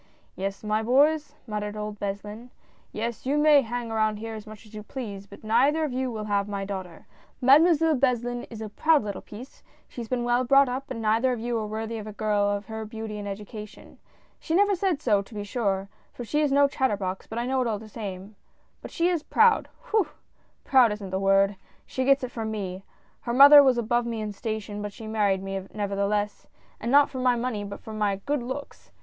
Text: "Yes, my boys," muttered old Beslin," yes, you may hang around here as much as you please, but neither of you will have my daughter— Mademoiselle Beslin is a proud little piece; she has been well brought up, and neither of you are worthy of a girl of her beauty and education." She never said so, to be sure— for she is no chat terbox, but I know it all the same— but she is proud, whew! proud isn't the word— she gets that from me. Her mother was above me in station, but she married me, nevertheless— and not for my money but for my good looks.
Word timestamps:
"Yes, 0.35 0.63
my 0.63 0.81
boys," 0.81 1.35
muttered 1.45 1.77
old 1.77 1.99
Beslin," 1.99 2.49
yes, 2.91 3.27
you 3.27 3.37
may 3.37 3.61
hang 3.61 3.91
around 3.91 4.17
here 4.17 4.33
as 4.33 4.47
much 4.47 4.65
as 4.65 4.73
you 4.73 4.81
please, 4.81 5.27
but 5.27 5.43
neither 5.43 5.83
of 5.83 5.93
you 5.93 6.09
will 6.09 6.23
have 6.23 6.47
my 6.47 6.65
daughter— 6.65 7.05
Mademoiselle 7.49 7.93
Beslin 7.95 8.47
is 8.49 8.61
a 8.61 8.69
proud 8.69 9.03
little 9.03 9.21
piece; 9.21 9.61
she 9.87 10.01
has 10.01 10.07
been 10.07 10.23
well 10.23 10.43
brought 10.43 10.67
up, 10.67 10.89
and 10.89 11.03
neither 11.03 11.31
of 11.31 11.39
you 11.39 11.55
are 11.59 11.67
worthy 11.67 11.99
of 11.99 12.07
a 12.07 12.13
girl 12.13 12.45
of 12.49 12.65
her 12.65 12.83
beauty 12.83 13.19
and 13.19 13.27
education." 13.27 13.99
She 14.39 14.55
never 14.55 14.73
said 14.73 15.03
so, 15.03 15.21
to 15.21 15.35
be 15.35 15.43
sure— 15.43 15.87
for 16.15 16.23
she 16.25 16.41
is 16.41 16.51
no 16.51 16.67
chat 16.67 16.89
terbox, 16.89 17.29
but 17.29 17.37
I 17.37 17.45
know 17.45 17.61
it 17.61 17.67
all 17.67 17.77
the 17.77 17.87
same— 17.87 18.35
but 18.81 18.89
she 18.89 19.07
is 19.07 19.21
proud, 19.21 19.69
whew! 19.91 20.07
proud 20.63 20.91
isn't 20.93 21.11
the 21.11 21.19
word— 21.19 21.57
she 21.85 22.05
gets 22.05 22.21
that 22.21 22.31
from 22.31 22.49
me. 22.49 22.83
Her 23.19 23.33
mother 23.33 23.61
was 23.61 23.77
above 23.77 24.07
me 24.07 24.19
in 24.19 24.31
station, 24.33 24.81
but 24.81 24.93
she 24.93 25.05
married 25.05 25.43
me, 25.43 25.61
nevertheless— 25.75 26.47
and 26.81 26.91
not 26.91 27.11
for 27.11 27.19
my 27.19 27.35
money 27.35 27.63
but 27.63 27.79
for 27.81 27.93
my 27.93 28.15
good 28.25 28.41
looks. 28.41 28.91